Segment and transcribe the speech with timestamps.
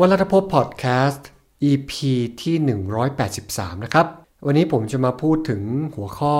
[0.00, 1.28] วัลทพพอดแคสต์
[1.70, 1.92] EP
[2.42, 2.56] ที่
[3.20, 4.06] 183 นะครับ
[4.46, 5.62] วันนี้ผมจะมาพูดถึง
[5.96, 6.36] หัวข้อ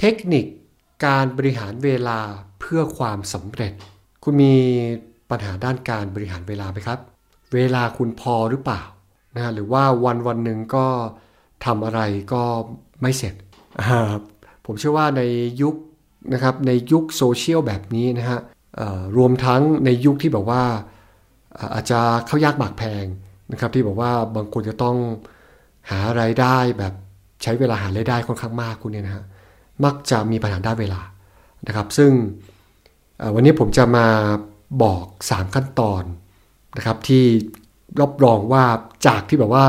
[0.00, 0.44] เทคนิค
[1.06, 2.18] การบริหารเวลา
[2.60, 3.72] เพื่อความสำเร็จ
[4.24, 4.54] คุณมี
[5.30, 6.98] ปัญหาด้านการบริหารเวลาไหมครับ
[7.54, 8.82] เวลาคุณพอหรือเปล่า
[9.36, 10.86] นะหรือว่าวันวันหนึ่งก็
[11.64, 12.00] ทำอะไร
[12.32, 12.42] ก็
[13.00, 13.34] ไม่เสร็จ
[14.66, 15.22] ผมเชื่อว่าใน
[15.62, 15.74] ยุค
[16.32, 18.40] นะครับในยุคโซเชียลแบบนี้นะฮะ
[19.16, 20.64] รวมทั้งในยุคที่แบบว่า
[21.74, 23.04] อาจจะเข้ายากหมากแพง
[23.52, 24.96] นะครับที่บอกว่าบางคนจะต้อง
[25.90, 26.92] หาไรายได้แบบ
[27.42, 29.24] ใช้เวลาหารายได้ค่อนข้างมากคุณเนี่ยนะฮะ
[29.84, 31.00] มักจะมีปัญหาด้านเวลา
[31.66, 32.10] นะครับ ซึ่ง
[33.34, 34.06] วันนี้ผมจะมา
[34.82, 36.02] บอก 3 ขั้นตอน
[36.76, 37.24] นะครับที่
[38.00, 38.64] รับรองว่า
[39.06, 39.64] จากที่แบบว่า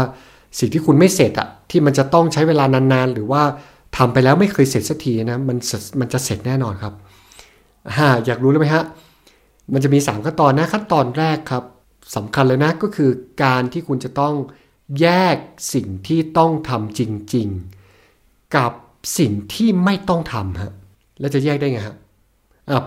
[0.60, 3.42] สิ่งที่คุณไม่เสร็จอะที่มันจะต้องใช้เวลานานๆ หรือว่า
[3.98, 5.58] ทำไปแล้วไม่เคยเสร็จสักทีนะมัน
[6.00, 6.94] มันจะเสร็จแน่นอนครับ
[8.26, 8.84] อยากรู้เลยไหมฮะ
[9.74, 11.64] มันจะมี 3 ขั้นตอนนะขั้นตอนแรกครับ
[12.16, 13.12] สำคัญเลยนะก็คือ
[13.44, 14.36] การที่คุณจะต้อง
[15.02, 15.38] แยก
[15.74, 17.02] สิ่งที่ต้องทำจ
[17.36, 17.48] ริง
[17.98, 18.72] ๆ กับ
[19.20, 20.74] สิ่งที่ไม่ต้องทำฮะ
[21.20, 21.96] แล้วจะแยกได้ไงฮะ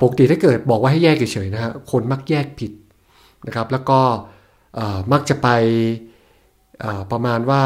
[0.02, 2.72] ปกติถ้าเกิดบอกว่าให้แยกเฉยๆนะฮะคนมักแยกผิด
[3.46, 4.00] นะครับ แล้วก็
[5.12, 5.48] มักจะไป
[7.10, 7.62] ประมาณว่า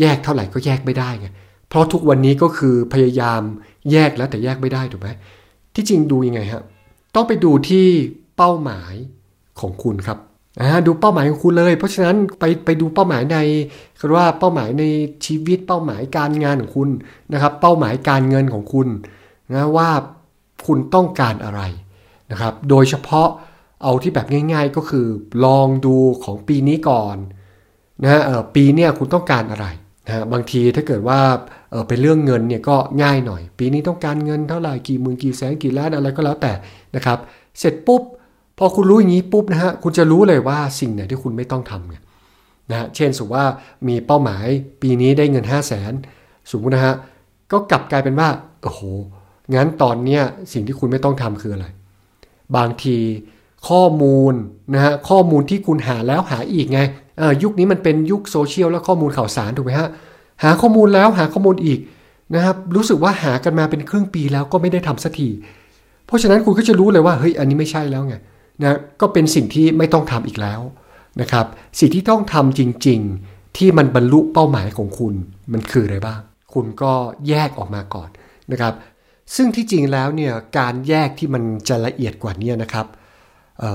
[0.00, 1.28] แยกเท่าไหร่ก็แยกไม่ได้ไง
[1.68, 3.40] เพราะทุกวันนี้ก็คือพยายาม
[3.92, 5.08] แยกแล้วแต่แยกไม่ได้ถูกไหม
[5.74, 6.62] ที่จริงดูยังไงฮะ
[7.14, 7.86] ต้องไปดูที่
[8.36, 8.94] เป้าหมาย
[9.60, 10.18] ของคุณครับ
[10.86, 13.36] ดูเป้าหมายของคุณเลย เพราะฉะนั้นไปไปดูเป้าหมายใน
[13.98, 14.84] คือว่าเป้าหมายใน
[15.26, 16.90] ชีวิตเป้าหมายการงานของคุณ
[17.32, 18.88] นะครับ เป้าหมายการเงินของคุณ
[19.52, 19.90] นะว่า
[20.66, 21.62] คุณต้องการอะไร
[22.30, 23.28] นะครับ โดยเฉพาะ
[23.82, 25.06] เอาที่แบบง่าย ๆ ก็คือ
[25.44, 27.16] ลองดูของปีนี้ก่อน
[28.02, 28.20] นะฮะ
[28.54, 29.66] ปีเนี้ยคุณต้องการอะไร
[30.06, 31.20] นะบางทีถ้าเกิดว่า
[31.70, 36.52] เออเป็นเรื่องเงินเนี่ยก็ง่ายหน่อย ปีนี้ต้องการเงินเท่าไหร่กี่หมื่นกี่แสนกี่ล้านอะไรก็แล้วแต่
[36.96, 37.18] นะครับ
[37.58, 38.02] เสร็จปุ๊บ
[38.58, 41.96] พอคุณรู้อย่างนี้ปุ๊บนะฮะคุณจะรู้เลยว่าสิ่งไหนที่คุณไม่ต้องทำไง
[42.70, 43.46] นะฮะเช่นสมมติว่า
[43.88, 44.46] มีเป้าหมาย
[44.82, 45.92] ปีนี้ได้เงิน 5 0 0แสน
[46.50, 46.94] สมมตินะฮะ
[47.52, 48.28] ก็กลับกลายเป็นว่า
[48.62, 48.80] โอ้โห
[49.54, 50.22] งั้นตอนเนี้ย
[50.52, 51.66] สิ่งที่คุณไม่ต้องทำคืออะไร
[52.56, 52.96] บางที
[53.68, 54.34] ข้อมูล
[54.74, 56.80] นะฮะข้อมูลที่คุณหาแล้วหาอีกไง
[57.42, 59.88] ยุคนี้มันเป็นยุคโซเชียลและข้อมูลข่าวสารถูกไหมฮะ
[60.42, 61.78] หาข้อมูลแล้วหาข้อมูลอีก
[62.34, 65.28] นะครับรู้สึกว่าหากันมาเป็นครึ่งปีแล้วก็ไม่ได้ทำสักที
[66.06, 68.14] เพราะฉะนั้นคุณก็จะรู้เลยว่าเฮ้ยอันนี้ไม่ใช่แล้วไง
[68.62, 70.60] นะก็เป็นสิ่งที่ไม่ต้องทำอีกแล้ว
[71.20, 71.46] นะครับ
[71.80, 75.14] สิ่งที่ต้องทำจริง ๆ ที่มันบรรลุเป้าหมายของคุณ
[75.52, 76.20] มันคืออะไรบ้าง
[76.54, 76.92] คุณก็
[77.28, 78.08] แยกออกมาก่อน
[78.52, 78.74] นะครับ
[79.36, 82.86] ซึ่งที่จริงแล้วเนี่ยการแยกที่มันจะละเอียดกว่านี้นะครับ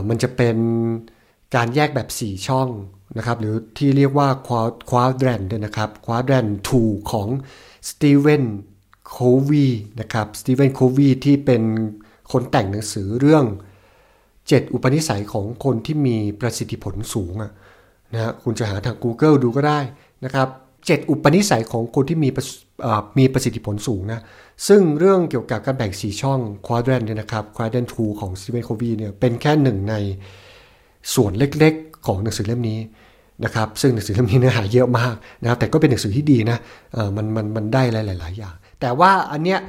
[0.10, 0.58] มันจะเป็น
[1.56, 2.70] การแยกแบบ 4 ช่อง
[3.18, 4.28] นะครับ หรือที่เรียกว่า
[4.90, 7.28] quadrant ด้วยนะครับ quadrant two ของ
[7.90, 8.44] สตีเวน
[9.10, 9.18] โค
[9.50, 9.68] วี
[10.00, 11.64] นะครับสตีเวนโควีที่เป็น
[12.32, 13.46] คนแต่งหนังสือเรื่อง
[14.50, 17.34] 7 อุปนิสัยของคนที่มีประสิทธิผลสูง
[18.14, 19.80] นะฮะคุณจะหาทาง Google ดูก็ได้
[20.26, 20.48] นะครับ
[20.80, 22.30] 7อุปนิสัยของคนที่มี
[23.20, 24.22] มีประสิทธิผลสูงนะ
[24.68, 29.96] ซึ่งเรื่องเกี่ยวกับการแบ่ง4ช่อง Quadrant เนี่ยนะครับ Quadrant 2ของ Stephen Covey เนี่ยเป็นแค่หนึ่งใน
[31.16, 32.80] ส่วนเล็กๆ ของหนังสือเล่มนี้
[33.46, 36.58] นะครับ ซึ่งหนังสือเล่มนี้เนื้อหาเยอะมากนะครับ แต่ก็เป็นหนังสือที่ดีนะ
[37.18, 39.60] มันมันมันได้หลายๆอย่าง แต่ว่าอันเนี้ย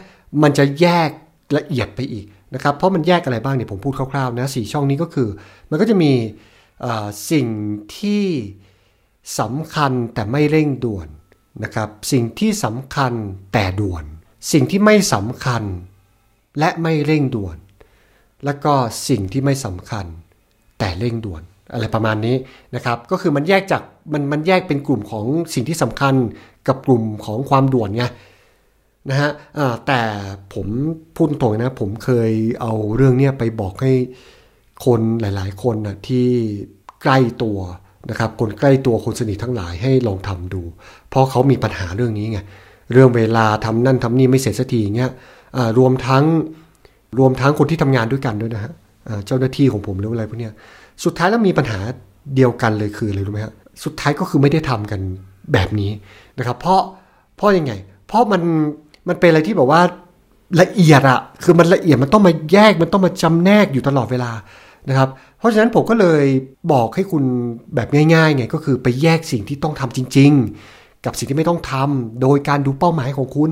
[0.43, 1.11] มันจะแยก
[1.57, 5.29] ละเอียดไปอีก นะครับเพราะมันแยกอะไรบ้างเนี่ยผมพูดคร่าวๆนะสี่ช่องนี้ก็คือ
[5.71, 6.13] มันก็จะมี
[7.31, 7.47] สิ่ง
[7.99, 8.25] ที่
[9.41, 11.09] สำคัญแต่ไม่เร่งด่วน
[11.65, 13.13] นะครับสิ่งที่สำคัญ
[13.53, 14.05] แต่ด่วน
[14.53, 15.63] สิ่งที่ไม่สำคัญ
[16.59, 17.57] และไม่เร่งด่วน
[18.45, 18.75] แล้วก็
[19.09, 20.07] สิ่งที่ไม่สำคัญ
[20.79, 21.43] แต่เร่งด่วน
[21.73, 22.37] อะไรประมาณนี้
[22.75, 23.83] นะครับ ก็คือมันแยกจาก
[24.13, 26.15] มันมันแยกเป็นกลุ่มของสิ่งที่สำคัญ
[26.69, 28.05] กับกลุ่มของความด่วนไง
[29.11, 29.31] นะฮะ
[29.87, 30.01] แต่
[30.55, 30.67] ผม
[31.17, 33.93] พูดตรงนะ ผมเคยเอาเรื่องเนี้ยไปบอกให้
[34.85, 36.27] คนหลาย ๆ คนนะที่
[37.03, 37.59] ใกล้ตัว
[38.11, 40.63] นะครับ คนใกล้ตัวคนสนิททั้งหลายให้ลองทำดู
[41.09, 42.39] เพราะเขามีปัญหาเรื่องนี้ไง
[42.93, 45.11] เรื่องเวลาทำนั่นทำนี่ไม่เสร็จสักทีเงี้ย
[45.79, 46.25] รวมทั้ง
[47.19, 48.73] รวมทั้งคนที่ทำงานด้วยกันด้วยนะฮะ
[49.27, 50.53] เจ้าหน้าที่ของผมหรืออะไรพวกเนี้ย
[51.05, 51.79] สุดท้ายแล้วมีปัญหา
[52.35, 53.55] เดียวกันเลยคืออะไรรู้ไหมฮะ
[53.85, 55.01] สุดท้ายก็คือไม่ได้ทำกัน
[55.53, 55.91] แบบนี้
[56.39, 56.83] นะครับ เพราะ
[57.37, 57.73] เพราะยังไง
[58.07, 58.43] เพราะมัน
[59.09, 59.83] มันเป็นอะไรที่แบบว่า
[60.61, 64.33] ละเอียดอะคือมันละเอียดมันต้องมาแยกมันต้องมาจำแนกอยู่ตลอดเวลา
[64.89, 65.09] นะครับ
[65.39, 66.25] เพราะฉะนั้นผมก็เลย
[66.73, 67.25] บอกให้คุณ
[67.75, 70.31] แบบง่ายๆไงก็คือไปแยกสิ่งที่ต้องทำจริง
[70.69, 73.51] ๆ กับสิ่งที่ไม่ต้องทำโดยการดูเป้าหมายของคุณ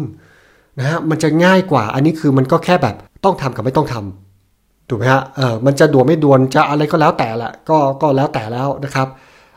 [0.78, 2.94] นะฮะมันจะง่ายกว่า อันนี้คือมันก็แค่แบบ
[3.24, 9.08] ต้องทำกับไม่ต้องทำถูกไหมฮะเออมันจะด่วนไม่ด่วนจะอะไรก็แล้วแต่ละก็ก็แล้วแต่แล้วนะครับ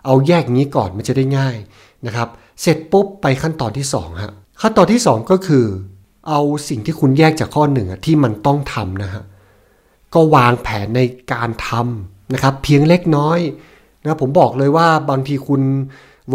[0.05, 1.55] เอาแยกอย่างนี้ก่อนมันจะได้ง่าย
[2.05, 2.27] นะครับ
[2.61, 5.65] เสร็จปุ๊บไปขั้นตอนที่2ฮะ ขั้นตอนที่ 2 ก็คือ
[6.27, 9.23] เอาสิ่งที่คุณแยกจากข้อหนึ่งที่มันต้องทำนะฮะ
[10.13, 11.01] ก็วางแผนใน
[11.33, 13.39] การทำนะครับ เพียงเล็กน้อย
[14.03, 15.61] นะผมบอกเลยว่าบางทีคุณ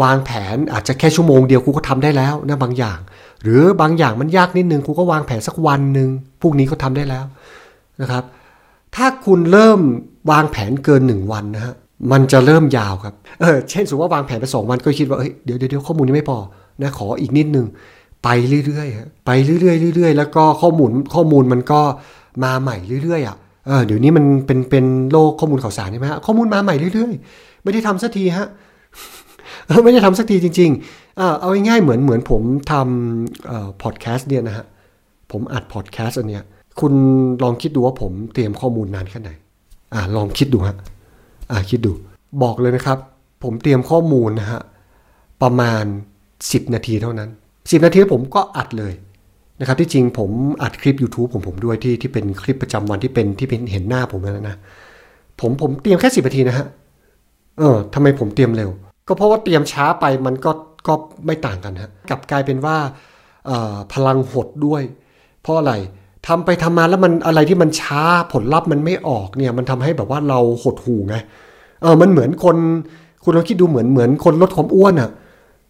[0.01, 2.99] วางแผนอาจจะแค่ชั่วโมงเดียวคุณก็ทำได้แล้วนะบางอย่าง
[3.43, 6.09] หรือบางอย่างมันยากนิดนึงคุณก็วางแผนสักวันหนึ่ง
[6.41, 7.25] พรุ่งนี้ก็ทำได้แล้ว
[8.01, 8.23] นะครับ
[8.95, 9.79] ถ้าคุณเริ่ม
[10.31, 11.73] วางแผนเกินหนึ่งวันนะฮะ
[12.11, 16.37] มันจะเริ่มยาวครับเออเช่นสมมติว่าวางแผนไปสองวันก็คิดว่าเฮ้ยเดี๋ยวเดี๋ยวข้อมูลนี้ไม่พอ
[16.81, 17.65] นะขออีกนิดนึง
[18.23, 18.29] ไป
[18.65, 21.81] เรื่อยๆฮะไปเรื่อยๆเรื่อยๆแล้วก็ข้อมูลข้อมูลมันก็
[22.43, 23.37] มาใหม่เรื่อยๆอะ
[23.67, 28.47] เออเดี๋ยวนี้มันเป็นเป็นโลกข้อมูลข่าวสารใช่ไหมฮะข้อมูลมาใหม่เรื่อยๆ ไม่ได้ทำสักทีฮะ
[29.83, 34.65] ไม่ได้ทำสักทีจริงๆเออเอาง่ายๆเหมือนเหมือนผมทำพอดแคสต์เนี่ยนะฮะ
[35.31, 36.43] ผมอัดพอดแคสต์อันเนี้ย
[36.79, 36.93] คุณ
[37.43, 39.29] ลองคิดดูว่าผมเตรียมข้อมูลนานแค่ไหน
[39.93, 40.75] อ่าลองคิดดูฮะ
[41.51, 41.91] อ่าคิดดู
[42.43, 42.97] บอกเลยนะครับ
[43.43, 44.61] ผมเตรียมข้อมูลนะฮะ
[45.41, 45.83] ประมาณ
[46.29, 47.29] 10 นาทีเท่านั้น
[47.69, 48.93] 10 นาทีผมก็อัดเลย
[49.59, 50.31] นะครับที่จริงผม
[50.61, 54.55] อัดคลิป YouTube ของผมด้วยที่ที่เป็นคลิปประจำวันที่เป็นที่เป็นเห็นหน้าผมแล้วนะ
[55.41, 56.67] ผมผมเตรียมแค่สิบนาทีนะฮะ
[57.59, 58.69] เออทำไมผมเตรียมเร็ว
[59.07, 60.51] ก็เพราะว่าเตรียมช้าไปมันก็
[60.87, 60.93] ก็
[61.25, 62.77] ไม่ต่างกันฮะกลับกลายเป็นว่า
[63.93, 64.83] พลังหดด้วย
[65.41, 65.73] เพราะอะไร
[66.27, 71.15] ทำไปทำมาแล้วมันอะไรที่มันช้าผลลัพธ์มันไม่ออกเนี่ย มันทำให้แบบว่าเราหดหูไง
[71.81, 72.57] เออมันเหมือนคน
[73.23, 75.09] คุณลองคิดดูเหมือนเหมือนคนลดความอ้วนอะ่ะ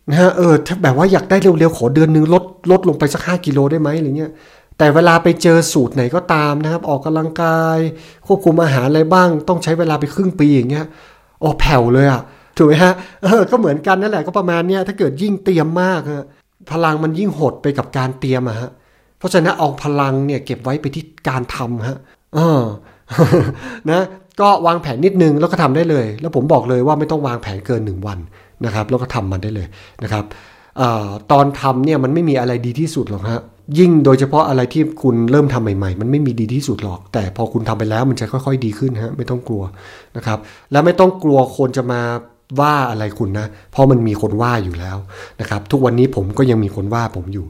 [0.09, 4.31] นะฮะเออถ้าแบบว่าอยากได้เร็วๆ ขอเดือนนึงลดลดลงไปสักห้ากิโลได้ไหมอะไรเงี้ย
[4.77, 7.77] แต่เวลาไปเจอสูตรไหนก็ตามนะครับ ออกกำลังกาย
[8.27, 10.85] ควบคุมอาหารอะไรบ้าง ต้องใช้เวลาไปครึ่งปีอย่างเงี้ย
[11.43, 12.21] อ๋อแผ่วเลยอะ่ะ
[12.57, 16.25] ถูกไหมฮะเออก็เหมือนกันนั่นแหละก็ประมาณเนี้ยถ้าเกิดยิ่งเตรียมมากฮะ
[16.71, 18.69] พลังมันยิ่งหดไปกับการเตรียมอะฮะ
[19.17, 21.97] เพราะฉะนั้นเอาพลังเนี่ยเก็บไว้ไปที่การทำฮะ
[22.35, 22.61] เออ
[23.91, 24.01] นะ
[24.41, 28.19] ก็วางแผนนิดนึงแล้วก็ทำได้เลย แล้วผมบอกเลยว่าไม่ต้องวางแผนเกินหนึ่งวัน
[28.65, 29.67] นะครับ แล้วก็ทำมันได้เลย
[30.03, 30.25] นะครับ
[30.81, 30.83] อ
[31.31, 33.41] ตอนทำเนี่ยมันไม่มีอะไรดีที่สุดหรอกฮะ
[33.79, 39.63] ยิ่งโดยเฉพาะอะไรที่คุณเริ่มทำใหม่ ๆ มันไม่มีดีที่สุดหรอก แต่พอคุณทำไปแล้วมันจะค่อย ๆ ดีขึ้นฮะไม่ต้องกลัว
[40.17, 40.39] นะครับ
[40.71, 42.01] แล้วไม่ต้องกลัวคนจะมา
[42.59, 44.97] ว่าอะไรคุณนะ เพราะมันมีคนว่าอยู่แล้ว
[45.41, 47.45] นะครับ ทุกวันนี้ผมก็ยังมีคนว่าผมอยู่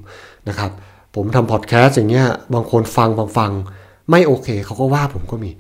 [0.50, 0.72] นะครับ
[1.16, 3.52] ผมทำพอดแคสต์อย่างเงี้ย บางคนฟังบางฟัง
[4.10, 5.52] ไม่โอเคเขาก็ว่าผมก็มี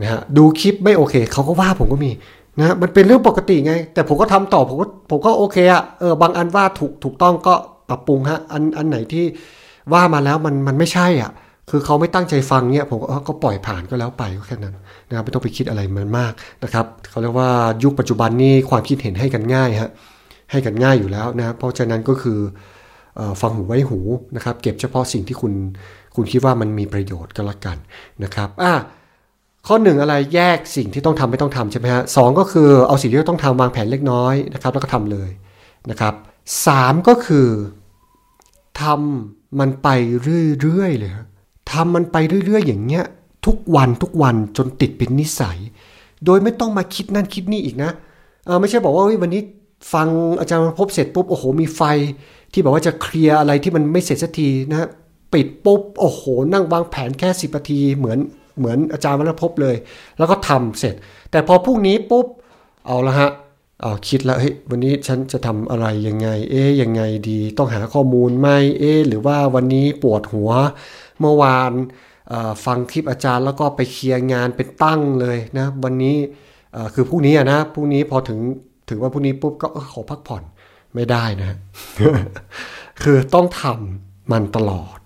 [0.00, 2.10] นะฮะดูคลิปไม่โอเคเขาก็ว่าผมก็มี
[2.58, 7.54] นะมันเป็นเรื่องปกติไง แต่ผมก็ทำต่อผมก็ผมก็โอเคอะเออบางอันว่าถูกถูกต้องก็
[7.88, 9.24] ปรับปรุงฮะอันอันไหนที่
[9.92, 11.30] ว่ามาแล้วมันมันไม่ใช่อะ
[11.70, 14.74] คือเขาไม่ตั้งใจฟังเนี่ยผมก็ปล่อยผ่านก็แล้วไปก็แค่นั้น
[15.08, 16.32] นะครับไม่ต้องไปคิดอะไรมันมาก
[16.64, 17.50] นะครับเขาเรียกว่า
[17.82, 19.90] ยุคปัจจุบันนี้ความคิดเห็นให้กันง่ายฮะ
[20.50, 22.38] ให้กันง่ายอยู่แล้วนะเพราะฉะนั้นก็คือ
[23.40, 23.98] ฟังหูไว้หู
[24.36, 25.52] นะครับ เก็บเฉพาะสิ่งที่คุณ
[26.14, 27.76] คุณคิดว่ามันมีประโยชน์ก็แล้วกัน
[28.24, 28.72] นะครับอะ
[29.70, 35.30] ข้อหนึ่งอะไรแยกสิ่งที่ต้องทำไม่ต้องทำใช่ไหมฮะสก็คือเอาสิ่งที่ต้องทำวางแผนเล็กน้อยนะครับ แล้วก็ทำเลย
[35.90, 36.14] นะครับ
[36.66, 36.68] ส
[37.08, 37.48] ก็คือ
[38.80, 39.88] ทำมันไป
[40.22, 41.12] เรื่อยๆเลย
[41.72, 42.16] ทำมันไป
[42.46, 43.04] เรื่อยๆ อย่างเงี้ย
[43.46, 45.58] ทุกวันทุกวันจนติดเป็นนิสัย
[46.24, 47.90] โดยไม่ต้องมาคิดนั่นคิดนี่อีกนะ
[48.46, 49.42] เออไม่ใช่บอกว่าวันนี้
[49.92, 50.08] ฟัง
[50.40, 51.82] อาจารย์พบเสร็จปุ๊บโอ้โหมีไฟ
[52.52, 54.88] ที่บอกว่าจะเคลียร์อะไรที่มันไม่เสร็จสักทีนะ
[55.32, 56.22] ปิดปุ๊บโอ้โห
[56.52, 58.18] นั่งวางแผนแค่สิบนาทีเหมือน
[58.58, 59.76] เหมือนอาจารย์วัลพบเลย
[60.18, 60.94] แล้วก็ทำเสร็จ
[61.30, 62.26] แต่พอพรุ่งนี้ปุ๊บ
[62.86, 63.30] เอาละฮะ
[63.82, 70.50] เอาคิดแล้วเฮ้ยวันนี้ฉันจะทำอะไรยังไง เอ๊ยยังไงดีต้องหาข้อมูลไหมเอ๊หรือว่าวันนี้ปวดหัว
[71.20, 71.72] เมื่อวาน
[72.64, 76.16] ฟังคลิปอาจารย์แล้วก็ไปเคลียร์งานเป็นตั้งเลยนะวันนี้
[76.94, 78.38] คือพรุ่งนี้นะพรุ่งนี้พอถึง
[78.88, 80.42] ถึงว่าพรุ่งนี้ปุ๊บก็ขอพักผ่อน
[80.94, 81.56] ไม่ได้นะ
[83.02, 84.97] คือต้องทำมันตลอด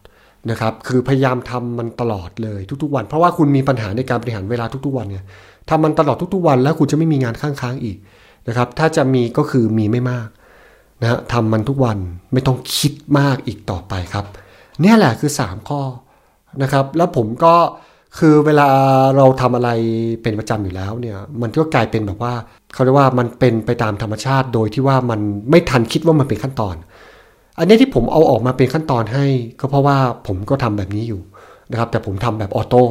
[0.50, 5.24] นะครับ คือพยายามทำมันตลอดเลยทุกๆวัน เพราะว่าคุณมีปัญหาในการบริหารเวลาทุกๆวันเนี่ย
[5.70, 7.96] ทำมันตลอดทุกๆวัน แล้วคุณจะไม่มีงานค้างๆอีก
[8.48, 10.28] นะครับ ถ้าจะมีก็คือมีไม่มาก
[11.02, 11.98] นะฮะทำมันทุกวัน
[12.32, 14.24] ไม่ต้องคิดมากอีกต่อไปครับ
[14.82, 15.80] นี่แหละคือ 3 ข้อ
[16.62, 17.54] นะครับ แล้วผมก็
[18.18, 18.66] คือเวลา
[19.16, 19.70] เราทำอะไร
[20.22, 22.34] เป็นประจำอยู่แล้วเนี่ย มันก็กลายเป็นแบบว่า
[22.74, 25.20] เขาเรียกว่ามันเป็นไปตามธรรมชาติโดยที่ว่ามัน
[25.50, 26.76] ไม่ทันคิดว่ามันเป็นขั้นตอน
[27.58, 29.26] อันนี้ที่ผมเอาออกมาเป็นขั้นตอนให้
[29.60, 31.20] ก็เพราะว่าผมก็ทำแบบนี้อยู่
[31.70, 32.82] นะครับ แต่ผมทำแบบออโต้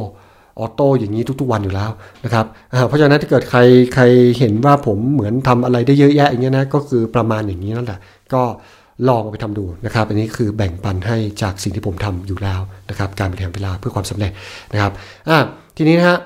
[0.58, 1.90] ออโต้อย่างนี้ทุกๆวันอยู่แล้ว
[2.24, 2.46] นะครับ
[2.88, 3.60] เพราะฉะนั้นถ้าเกิดใคร
[3.94, 4.04] ใคร
[4.38, 7.98] เห็นว่าผมเหมือนทำอะไรได้เยอะแยะอย่างเงี้ยนะก็คือประมาณอย่างนี้นั่นแหละ
[8.34, 8.42] ก็
[9.08, 14.32] ลองไปทำดูนะครับ อันนี้คือแบ่งปันให้จากสิ่งที่ผมทำอยู่แล้วนะครับ การบริหารเวลาเพื่อความสำเร็จ
[14.72, 14.92] นะครับ
[15.28, 15.38] อ่า
[15.76, 16.18] ทีนี้นะฮะ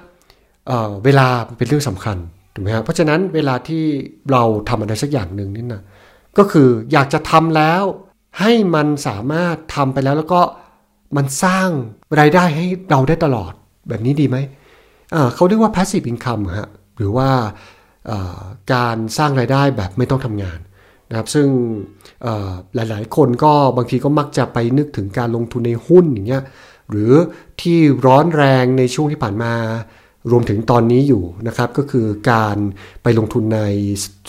[0.67, 1.27] เเวลา
[1.59, 2.17] เป็นเรื่องสำคัญ
[2.55, 3.83] ถูกไหมครับเพราะฉะนั้นเวลาที่
[4.33, 5.83] เราทำอะไรสักอย่างหนึ่งนี่นะ
[6.39, 7.83] ก็คืออยากจะทำแล้ว
[8.41, 10.41] ให้มันสามารถทำไปแล้วแล้วก็
[11.17, 11.69] มันสร้าง
[12.21, 13.53] รายได้ให้เราได้ตลอด
[13.89, 14.37] แบบนี้ดีไหม
[15.35, 17.29] เขาเรียกว่า passive income ฮะหรือว่า
[18.75, 20.59] การสร้างรายได้แบบไม่ต้องทำงาน
[21.11, 21.49] นะครับซึ่ง
[22.75, 26.43] หลายๆ คนก็บางทีก็มักจะไปนึกถึงการลงทุนในหุ้นอย่างเงี้ย
[26.91, 27.13] หรือ
[27.61, 29.53] ที่ร้อนแรงในช่วงที่ผ่านมา
[30.31, 32.57] รวมถึงตอนนี้อยู่นะครับก็คือการ
[33.03, 33.61] ไปลงทุนใน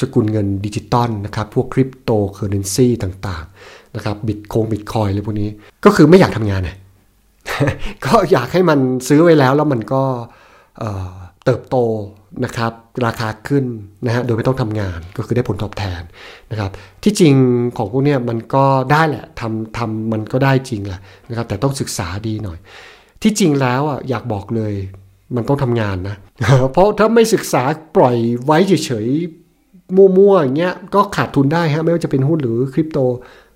[0.02, 5.50] สกุลเงินดิจิตอลนะครับพวกคริปโตเคอเรนซีต่างๆนะครับบิตคงบิตคอยอะไรพวกนี้
[5.86, 6.78] ก็คือไม่อยากทำงานนะ
[8.06, 10.04] ก็อยากให้มันซื้อไว้แล้วแล้วมันก็
[11.46, 11.78] เติบโต
[12.46, 12.72] นะครับ
[13.06, 13.66] ราคาขึ้น
[14.06, 16.02] นะฮะโดยไม่ต้องทำงานก็คือได้ผลตอบแทน
[16.52, 16.72] นะครับ
[17.04, 17.34] ที่จริง
[17.78, 21.00] ของพวกนี้มันก็ได้แหละทำทำมันก็ได้จริงแหละ
[21.30, 22.58] นะครับแต่ต้องศึกษาดีหน่อย
[23.22, 24.74] ที่จริงแล้วอะอยากบอกเลย
[25.36, 26.16] มันต้องทำงานนะ
[26.74, 27.64] เพราะถ้าไม่ศึกษา
[27.96, 28.16] ปล่อย
[28.46, 33.00] ไว้เฉยๆมั่วๆอย่างเงี้ยก็ขาดทุนได้ฮะไม่ว่าจะเป็นหุ้นหรือคริปโต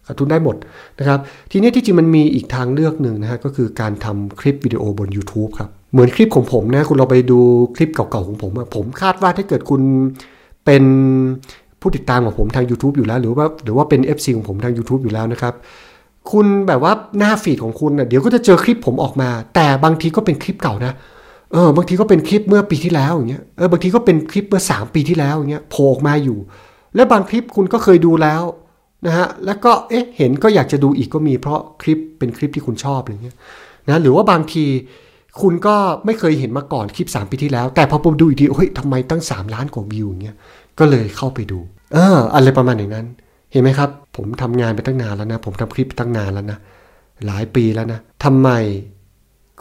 [0.08, 0.56] ขาดทุนได้หมด
[1.00, 1.20] นะครับ
[1.52, 7.40] ทีนี้ที่จริงมันมีอีกทางเลือกหนึ่งนะฮะก็คือการทำคลิปวิดีโอบน YouTube ครับ เหมือนคลิปของผมนะคุณเราไปดู
[7.76, 9.82] คลิปเก่าๆของผมผมคาดว่าถ้าเกิดคุณ
[10.66, 10.84] เป็น
[11.82, 15.54] ผู้ติดตามของผมทาง YouTube อยู่แล้ว หรือว่าหรือว่าเป็น FC ของผมทาง YouTube อยู่แล้วนะครับ
[16.32, 20.94] คุณแบบว่าหน้าฟีดของคุณนะเดี๋ยวก็จะเจอคลิปผมออกมา แต่บางทีก็เป็นคลิปเก่านะ
[21.52, 26.38] เออบางทีก็เป็นคลิปเมื่อปีที่แล้วอย่างเงี้ยเออบางทีก็เป็นคลิปเมื่อ 3 ปีที่แล้วอย่างเงี้ยโผล่ออกมาอยู่
[26.96, 28.44] และบางคลิปคุณก็เคยดูแล้ว
[29.06, 33.38] นะฮะแล้วก็เอ๊ะเห็นก็อยากจะดูอีกก็มีเพราะคลิปเป็นคลิปที่คุณชอบอะไรเงี้ย
[33.90, 34.66] นะหรือว่าบางที
[35.42, 40.36] คุณก็ไม่เคยเห็นมาก่อนคลิป 3 ปีที่แล้ว แต่พอผมดูอีกทีเฮ้ยทำไมตั้ง 3 ล้านกว่าวิวอย่างเงี้ย
[40.80, 41.60] ก็เลยเข้าไปดู
[41.94, 43.06] เอออะไรประมาณอย่างนั้น
[43.52, 46.58] เห็นไหมครับ ผมทำงานไปตั้งนานแล้วนะ ผมทำคลิปตั้งนานแล้วนะ
[47.26, 48.50] หลายปีแล้วนะทำไม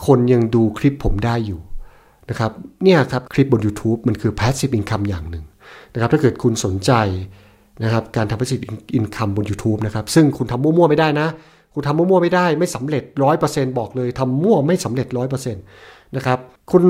[0.06, 1.60] คนยังดูคลิปผมได้อยู่
[2.30, 2.52] นะครับ
[2.84, 5.44] เนี่ยครับคลิปบน YouTube มันคือ passive income อย่างหนึ่ง
[5.94, 6.92] นะครับถ้าเกิดคุณสนใจ
[7.84, 8.62] นะครับการทำ passive
[8.98, 11.28] income บน YouTube นะครับซึ่งคุณทำมั่วๆไม่ได้นะ
[11.74, 15.62] คุณทำมั่วๆไม่ได้ไม่สำเร็จร้อยเปอร์เซ็นต์บอกเลยทำมั่วไม่สำเร็จร้อยเปอร์เซ็นต์
[16.16, 16.38] นะครับ
[16.72, 16.82] คุณ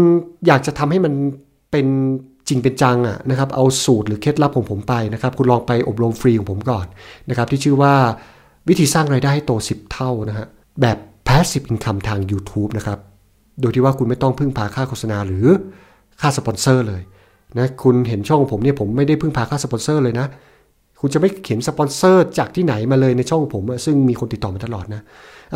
[0.46, 1.14] อยากจะทำให้มัน
[1.70, 1.86] เป็น
[2.48, 6.86] จริงเป็นจังอะนะครับเอาสูตรหรือเคล็ดลับของผมไปนะครับคุณลองไปอบรมฟรีของผมก่อน
[7.28, 7.94] นะครับที่ชื่อว่า
[8.68, 10.46] วิธีสร้างรายได้ให้โต 10 เท่านะฮะ
[10.80, 12.98] แบบ passive income ทาง YouTube นะครับ
[13.60, 15.46] โดยที่ว่าคุณไม่ต้องพึ่งพาค่าโฆษณาหรือ
[16.20, 17.02] ค่าสปอนเซอร์เลย
[17.58, 20.26] นะคุณเห็นช่องผมเนี่ยผมไม่ได้พึ่งพาค่าสปอนเซอร์เลยนะ
[21.00, 25.02] คุณจะไม่เห็นสปอนเซอร์จากที่ไหนมาเลยในช่องผม ซึ่งมีคนติดต่อมาตลอดนะ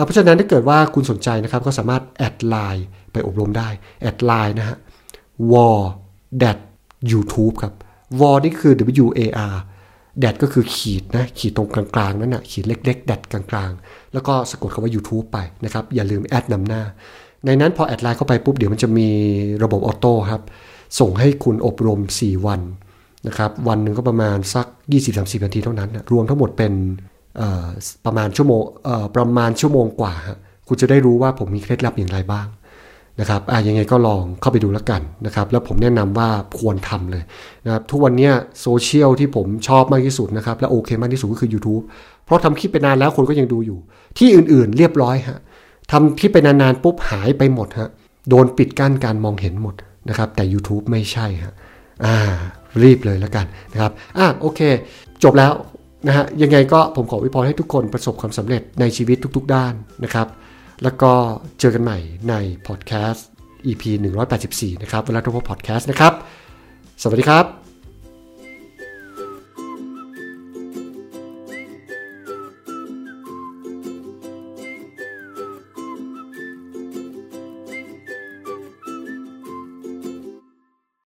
[0.05, 3.69] เพราะฉะนั้นถ้าเกิดว่าคุณสนใจนะครับก็สามารถ add LINE ไปอบรมได้
[4.03, 4.77] add LINE นะฮะ
[5.53, 5.79] war
[6.43, 6.59] dash
[7.13, 7.75] youtube ครับ
[8.21, 8.73] war นี่คือ
[9.05, 9.21] w a
[9.53, 9.57] r
[10.21, 16.83] dash ก็คือขีดนะขีดตรงกลางๆ นั่นนะขีดเล็กๆ dash กลางๆ แล้วก็สะกดคำว่า YouTube ไปนะครับ อย่าลืม at นำหน้า
[17.47, 19.09] ในนั้นพอ add LINE เข้าไปปุ๊บเดี๋ยวมันจะมี
[19.65, 20.43] ระบบ auto ครับ
[21.01, 22.61] ส่งให้คุณอบรม 4 วัน
[23.29, 24.67] นะครับ วันหนึ่งก็ประมาณสัก
[25.07, 26.73] 20-30 นาทีเท่านั้น รวมทั้งหมดเป็น
[28.07, 28.63] ประมาณชั่วโมง
[29.17, 30.15] ประมาณชั่วโมงกว่า
[30.69, 32.47] คุณจะได้รู้ว่าผมมีเคล็ดลับอย่างไรบ้าง
[33.21, 37.23] นะครับอะยังไงก็ลองเข้าไปดูแล้วกันนะครับ แล้วผมแนะนำว่าควรทำเลย
[37.65, 41.83] นะครับ ทุกวันนี้โซเชียลที่ผมชอบมากที่สุดนะครับ และโอเคมากที่สุดก็คือ YouTube
[42.25, 43.79] เพราะทำคลิปไปนานแล้วคนก็ยังดูอยู่
[44.19, 45.41] ที่อื่นๆเรียบร้อยฮะ
[45.93, 47.91] ทำคลิปไปนานๆปุ๊บหายไปหมดฮะ
[48.29, 49.75] โดนปิดกั้นการมองเห็นหมด
[50.09, 51.55] นะครับ แต่ YouTube ไม่ใช่ฮะ
[52.05, 52.17] อ่า
[52.83, 54.61] รีบเลยแล้วกันนะครับอะโอเค
[55.25, 55.53] จบแล้ว
[56.07, 59.75] นะฮะยังไงก็ผมขอวิพรให้ทุกคนประสบความสำเร็จในชีวิตทุกๆ ด้าน
[60.05, 60.29] นะครับ
[60.83, 61.13] แล้วก็
[61.61, 61.99] เจอกันใหม่
[62.29, 62.35] ใน
[62.67, 63.27] พอดแคสต์
[63.67, 63.83] EP
[64.33, 66.13] 184 นะครับเวลาทุกพอดแคสต์นะครับ
[67.03, 67.64] สวัสดีครับ